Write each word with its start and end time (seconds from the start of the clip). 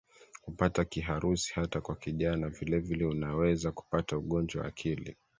kupata 0.41 0.85
Kiharusi 0.85 1.53
hata 1.53 1.81
kwa 1.81 1.95
kijana 1.95 2.49
Vilevile 2.49 3.05
unaweza 3.05 3.71
kupata 3.71 4.17
ugonjwa 4.17 4.61
wa 4.61 4.67
akili 4.67 5.17